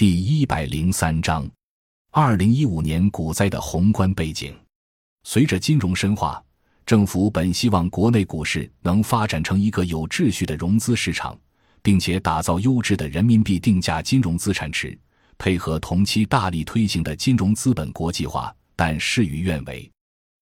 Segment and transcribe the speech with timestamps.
[0.00, 1.46] 第一百零三章，
[2.10, 4.58] 二零一五年股灾的宏观背景。
[5.24, 6.42] 随着金融深化，
[6.86, 11.38] 政府本希望国内股市能发展成一个有秩序的融资市场，
[11.82, 14.98] 并且打造优质的人民币定价金融资产池，
[15.36, 19.86] 配合同期大力推行的金融资本国际化，但事与愿违。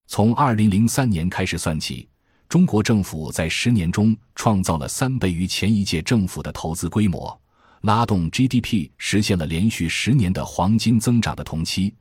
[0.07, 2.09] 从二零零三年开始算起，
[2.49, 7.37] 中国政府在十年中创造了三倍于前一届政府的投资规模。
[7.83, 11.95] 拉动 GDP 实现了连续十年的黄金增长的同期，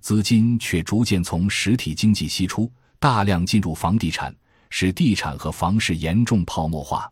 [0.00, 4.34] 资金却逐渐从实体经济析出，大量进入房地产，
[4.68, 7.10] 使地产和房市严重泡沫化。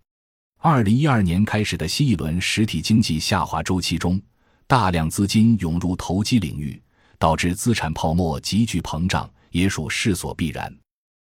[0.59, 4.21] 二零一二年开始的新一轮实体经济下滑周期中，
[4.67, 6.81] 大量资金涌入投机领域，
[7.19, 10.71] 导致资产泡沫急剧膨胀，也属势所必然。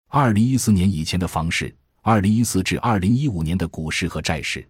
[0.08, 4.68] 二零一四年以前的房市，二零一四至二零一五年的股市和债市。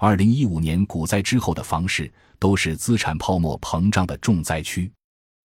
[0.00, 2.08] 二零一五年股灾之后的房市
[2.38, 4.88] 都是资产泡沫膨胀的重灾区。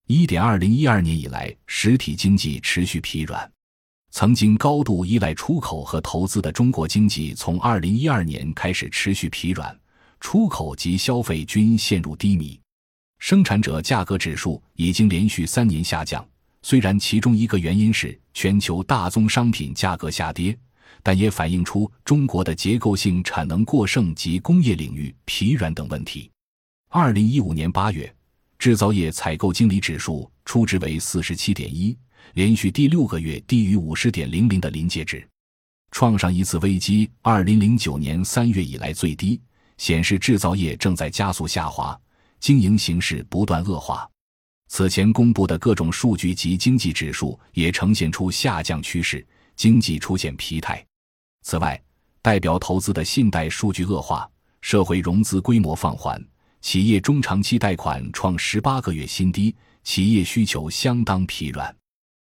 [0.05, 3.51] 一点二零一二年以来，实体经济持续疲软，
[4.11, 9.75] 曾经高度依赖出口和投资的中国经济，从二零一二年开始持续疲软，
[10.19, 12.59] 出口及消费均陷入低迷，
[13.17, 16.23] 生产者价格指数已经连续三年下降。
[16.61, 20.55] 虽然其中一个原因是全球大宗商品价格下跌。
[21.01, 26.29] 但也反映出中国的结构性产能过剩及工业领域疲软等问题。
[26.89, 28.13] 二零一五年八月，
[28.59, 31.97] 制造业采购经理指数初值为四十七点一，
[32.33, 35.27] 连续第六个月低于五十点零零的临界值，
[35.91, 39.41] 创上一次危机二零零九年三月以来最低，
[39.77, 41.99] 显示制造业正在加速下滑，
[42.39, 44.09] 经营形势不断恶化。
[44.69, 49.25] 此前公布的各种数据及经济指数也呈现出下降趋势，
[49.63, 50.85] 经济出现疲态。
[51.41, 51.81] 此外，
[52.21, 56.21] 代表投资的信贷数据恶化，社会融资规模放缓，
[56.59, 61.73] 企业中长期贷款创十八个月新低，企业需求相当疲软。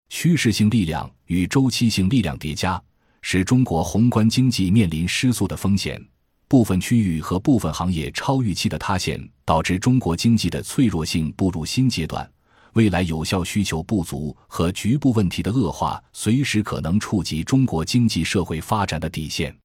[0.08, 2.82] 趋势性力量与周期性力量叠加，
[3.20, 6.02] 使中国宏观经济面临失速的风险。
[6.48, 12.26] 部分区域和部分行业超预期的塌陷，导致中国经济的脆弱性步入新阶段。
[12.76, 19.56] 未来有效需求不足和局部问题的恶化，随时可能触及中国经济社会发展的底线。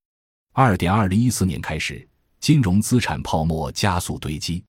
[0.53, 2.07] 二点二零一四年开始，
[2.39, 4.63] 金融资产泡沫加速堆积。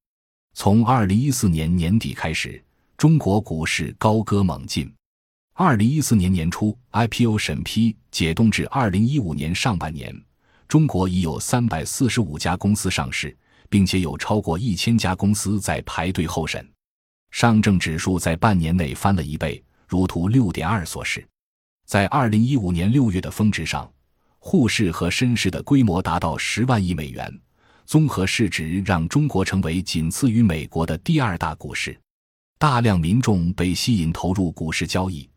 [0.54, 2.60] 从二零一四年年底开始，
[2.96, 4.92] 中国股市高歌猛进。
[5.52, 10.12] 二零一四年年初，IPO 审批解冻至二零一五年上半年，
[10.66, 13.36] 中国已有三百四十五家公司上市，
[13.68, 16.68] 并且有超过一千家公司在排队候审。
[17.32, 21.26] 上证指数在半年内翻了一倍，如图六点二所示。
[21.86, 23.90] 在二零一五年六月的峰值上，
[24.38, 27.40] 沪市和深市的规模达到十万亿美元，
[27.86, 31.98] 综合市值让中国成为仅次于美国的第二大股市。
[32.58, 35.28] 大量民众被吸引投入股市交易。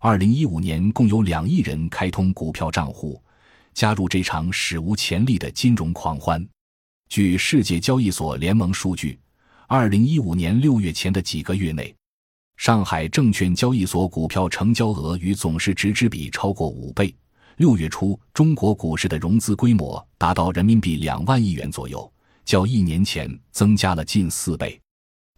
[0.00, 3.22] 二零一五年共有两亿人开通股票账户，
[3.74, 6.44] 加入这场史无前例的金融狂欢。
[7.08, 9.18] 据世界交易所联盟数据。
[9.74, 11.96] 二零一五年六月前的几个月内，
[12.58, 17.16] 上海证券交易所股票成交额与总市值之比超过五倍。
[17.56, 22.12] 六月初，中国股市的融资规模达到人民币两万亿元左右，
[22.44, 24.78] 较一年前增加了近四倍。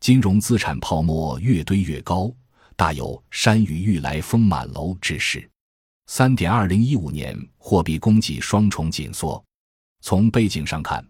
[0.00, 2.28] 金融资产泡沫越堆越高，
[2.74, 5.48] 大有山雨欲来风满楼之势。
[6.08, 9.40] 三点，二零一五年货币供给双重紧缩。
[10.00, 11.06] 从背景上看，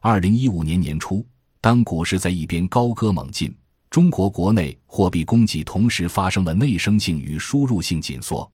[0.00, 1.24] 二零一五年年初。
[1.66, 3.52] 当股市在一边高歌猛进，
[3.90, 8.48] 中国国内货币供给同时发生了内生性与输入性紧缩，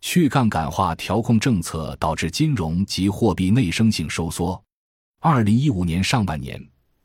[0.00, 4.60] 去杠杆化调控政策导致金融及货币内生性收缩。
[5.20, 6.60] 二零一五年上半年，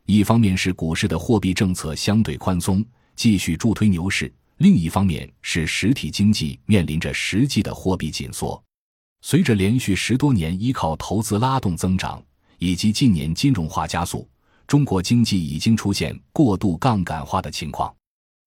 [0.07, 2.83] 一方面是股市的货币政策相对宽松，
[3.15, 4.25] 继续助推牛市；
[4.57, 8.59] 另一方面是实体经济面临着实际的货币紧缩。
[9.21, 12.19] 随着连续十多年依靠投资拉动增长，
[12.57, 14.27] 以及近年金融化加速。
[14.73, 17.95] 中国经济已经出现过度杠杆化的情况。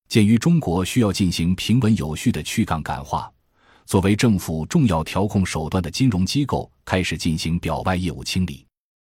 [0.09, 3.31] 鉴于中国需要进行平稳有序的去杠杆化，
[3.85, 8.65] 作为政府重要调控手段的金融机构开始进行表外业务清理。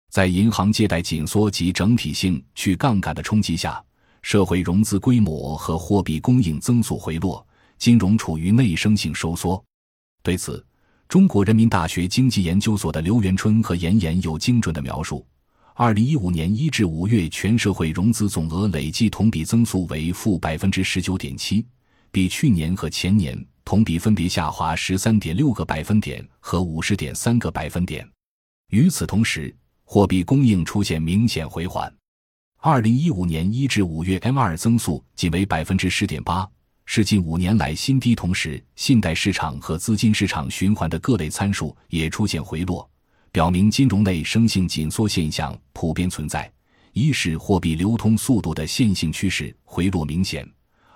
[0.10, 3.80] 在银行借贷紧缩及整体性去杠杆的冲击下，
[4.24, 7.46] 社会融资规模和货币供应增速回落，
[7.78, 9.64] 金融处于内生性收缩。
[10.24, 10.66] 对此，
[11.08, 15.24] 中国人民大学经济研究所的刘元春和严严有精准的描述。
[15.76, 21.66] 二零一五年一至五月，全社会融资总额累计同比增速为负百分之十九点七，
[22.12, 28.08] 比去年和前年同比分别下滑十三点六个百分点和五十点三个百分点。
[28.70, 31.92] 与此同时，货币供应出现明显回缓。
[32.60, 36.48] 二零一五年一至五月 M 二增速仅为百分之十点八，
[36.86, 38.14] 是近五年来新低。
[38.14, 42.88] 同时，信贷市场和资金市场循环的各类参数也出现回落，
[43.34, 46.50] 表明金融内生性紧缩现象普遍存在。
[46.92, 50.48] 一是货币流通速度的线性趋势回落明显，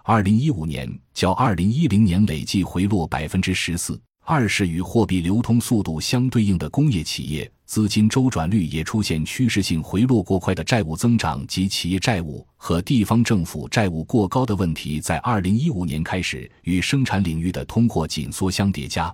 [0.03, 3.99] 二零一五年较二零一零年累计回落百分之十四。
[4.23, 19.11] 二是与货币流通速度相对应的工业企业资金周转率也出现趋势性回落，过快的债务增长及企业债务和地方政府债务过高的问题，在二零一五年开始与生产领域的通货紧缩相叠加，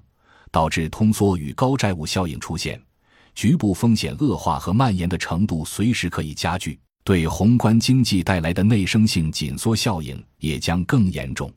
[0.51, 2.81] 导致通缩与高债务效应出现，
[3.35, 11.51] 局部风险恶化和蔓延的程度随时可以加剧，对宏观经济带来的内生性紧缩效应也将更严重。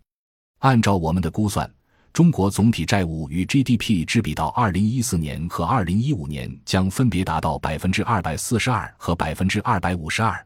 [0.60, 1.70] 按照我们的估算。
[2.12, 10.42] 中国总体债务与 GDP 之比，到二零一四年和二零一五年将分别达到百分之二百四十二和百分之二百五十二，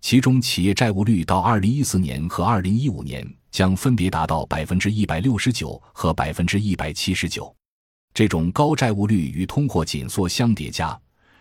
[0.00, 7.54] 其中企业债务率到二零一四年和二零一五年将分别达到百分之一百六十九和百分之一百七十九。
[8.14, 10.98] 这种高债务率与通货紧缩相叠加，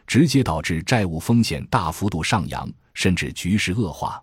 [0.08, 4.22] 直接导致债务风险大幅度上扬，甚至局势恶化。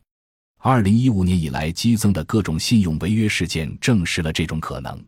[0.61, 5.05] 二零一五年以来激增的各种信用违约事件证实了这种可能。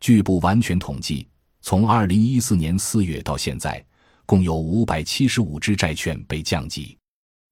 [0.00, 1.28] 据不完全统计，
[1.60, 3.84] 从二零一四年四月到现在，
[4.26, 6.96] 共有五百七十五只债券被降级，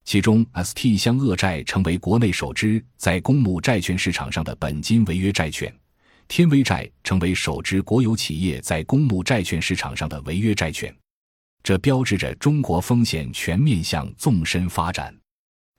[0.05, 5.73] 其中 ST 湘鄂债成为国内首支在公募债券市场上的本金违约债券，
[6.29, 10.95] 天威债成为首支国有企业在公募债券市场上的违约债券。
[11.63, 15.13] 这标志着中国风险全面向纵深发展，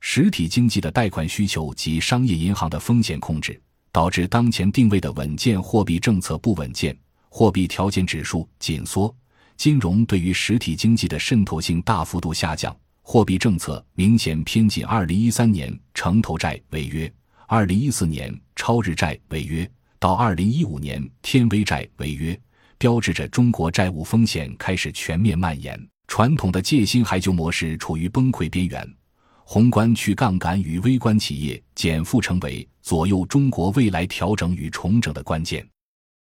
[0.01, 3.59] 实体经济的贷款需求及商业银行的风险控制。
[3.93, 9.13] 导致当前定位的稳健货币政策不稳健，货币条件指数紧缩，
[9.57, 14.85] 金融对于实体经济的渗透性大幅度下降，货币政策明显偏紧。
[14.85, 17.11] 二零一三年城投债违约，
[17.47, 19.69] 二零一四年超日债违约，
[20.01, 22.35] 到二零一五年天威债违约，
[22.79, 28.95] 标志着中国债务风险开始全面蔓延，传统的借新还旧模式处于崩溃边缘。
[29.43, 35.63] 宏观去杠杆与微观企业减负成为左右中国未来调整与重整的关键。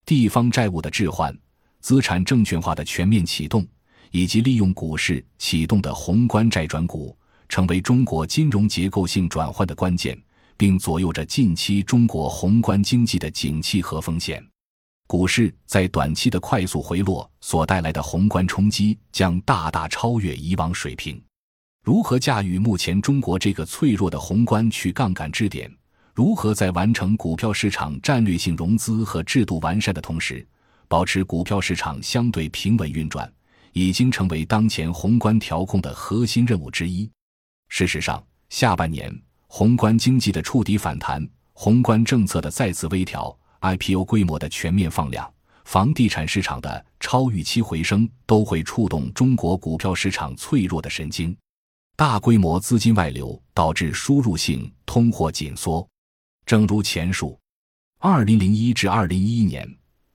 [0.05, 1.33] 地方债务的置换、
[1.79, 3.65] 资产证券化的全面启动，
[4.11, 7.17] 以及利用股市启动的宏观债转股，
[7.49, 10.21] 成为中国金融结构性转换的关键，
[10.59, 14.45] 并左右着近期中国宏观经济的景气和风险。
[15.07, 21.19] 股市在短期的快速回落所带来的宏观冲击，将大大超越以往水平。
[21.83, 25.75] 如何驾驭目前中国这个脆弱的宏观去杠杆支点？
[26.13, 30.47] 如何在完成股票市场战略性融资和制度完善的同时，
[30.89, 33.33] 保持股票市场相对平稳运转，
[33.73, 37.09] 已经成为当前宏观调控的核心任务之一。
[37.69, 39.11] 事实上，下半年
[39.49, 45.29] 宏观经济的触底反弹、宏观政策的再次微调、IPO 规模的全面放量、
[45.65, 51.37] 房地产市场的超预期回升，都会触动中国股票市场脆弱的神经。
[51.97, 55.87] 大规模资金外流导致输入性通货紧缩，
[56.47, 57.37] 正如前述，
[57.99, 59.69] 二零零一至二零一一年，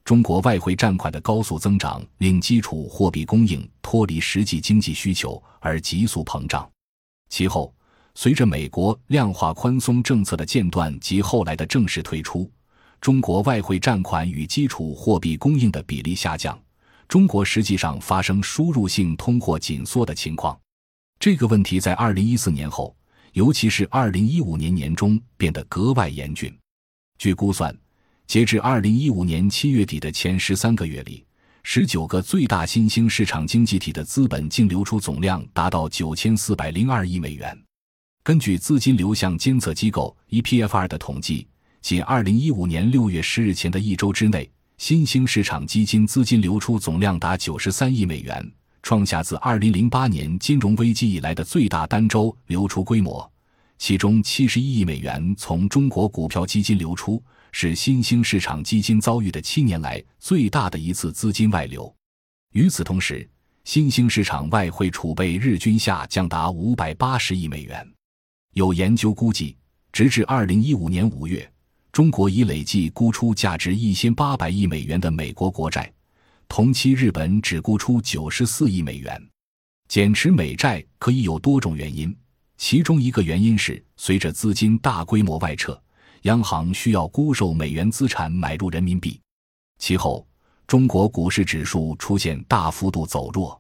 [0.06, 6.70] 中国外汇占款的高速增长令基础货币供应脱离实际经济需求而急速膨胀。
[7.28, 7.76] 其后，
[8.16, 12.50] 随着美国量化宽松政策的间断及后来的正式退出，
[13.02, 16.58] 中国外汇占款与基础货币供应的比例下降，
[17.08, 20.58] 中国实际上发生输入性通货紧缩的情况。
[21.20, 22.96] 这个问题在二零一四年后，
[23.34, 26.56] 尤其是二零一五年年中变得格外严峻。
[27.18, 27.76] 据估算，
[28.28, 31.26] 截至二零一五年七月底的前十三个月里，
[31.64, 37.58] 十九个最大新兴市场经济体的资本净流出总量达到九千四百零二亿美元。
[38.26, 41.46] 根据资金流向监测机构 EPFR 的统计，
[41.82, 48.52] 仅二零一五年六月十日前的一周之内，新兴市场基金资金流出总量达九十三亿美元。
[48.82, 53.30] 创下自2008年金融危机以来的最大单周流出规模，
[53.78, 61.94] 其中71亿美元从中国股票基金流出，是新兴市场基金遭遇的七年来最大的一次资金外流。
[62.54, 63.30] 与此同时，
[63.66, 67.93] 新兴市场外汇储备日均下降达580亿美元。
[68.54, 69.58] 有研究估计，
[69.92, 71.52] 直至2015年5月，
[71.92, 75.92] 中国已累计估出价值1800亿美元的美国国债。
[76.48, 79.20] 同期，日本只估出九十四亿美元。
[79.88, 82.16] 减持美债可以有多种原因，
[82.58, 85.80] 其中一个原因是随着资金大规模外撤，
[86.24, 89.20] 央行需要沽售美元资产买入人民币。
[89.80, 90.28] 其后，
[90.68, 93.60] 中国股市指数出现大幅度走弱。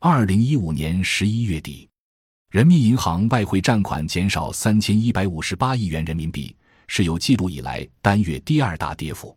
[0.00, 1.88] 二零一五年十一月底，
[2.54, 6.54] 人民银行外汇占款减少三千一百五十八亿元人民币，
[6.86, 9.36] 是有记录以来单月第二大跌幅。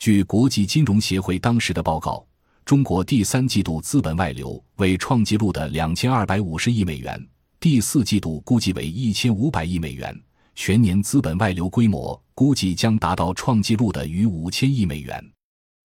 [0.00, 2.26] 据国际金融协会当时的报告，
[2.64, 7.28] 中国第三季度资本外流为创纪录的两千二百五十亿美元，
[7.60, 10.20] 第四季度估计为一千五百亿美元，
[10.56, 15.24] 全年资本外流规模估计将达到创纪录的逾五千亿美元。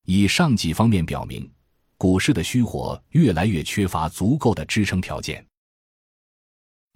[0.07, 1.47] 以上几方面表明，
[1.99, 5.45] 股市的虚火越来越缺乏足够的支撑条件。